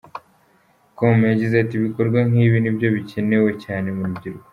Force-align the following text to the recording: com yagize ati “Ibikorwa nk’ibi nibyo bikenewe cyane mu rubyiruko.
com 0.97 1.17
yagize 1.31 1.53
ati 1.57 1.73
“Ibikorwa 1.77 2.19
nk’ibi 2.29 2.57
nibyo 2.61 2.87
bikenewe 2.95 3.49
cyane 3.63 3.87
mu 3.97 4.03
rubyiruko. 4.09 4.47